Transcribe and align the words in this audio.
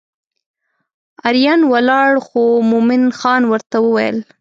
اریان 1.27 1.61
ولاړ 1.73 2.11
خو 2.27 2.43
مومن 2.69 3.03
خان 3.19 3.41
ورته 3.51 3.77
وویل. 3.81 4.17